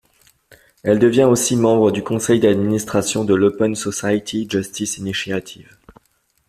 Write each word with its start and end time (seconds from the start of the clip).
Elle 0.81 0.97
devient 0.97 1.25
aussi 1.25 1.55
membre 1.55 1.91
du 1.91 2.01
conseil 2.01 2.39
d'administration 2.39 3.23
de 3.23 3.35
l'Open 3.35 3.75
Society 3.75 4.47
Justice 4.49 4.97
Initiative. 4.97 5.77